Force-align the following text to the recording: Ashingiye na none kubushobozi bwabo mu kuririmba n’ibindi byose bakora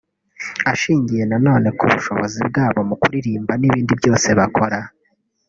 Ashingiye 0.71 1.23
na 1.29 1.37
none 1.45 1.67
kubushobozi 1.77 2.39
bwabo 2.49 2.79
mu 2.89 2.95
kuririmba 3.01 3.53
n’ibindi 3.57 3.93
byose 3.99 4.27
bakora 4.39 4.79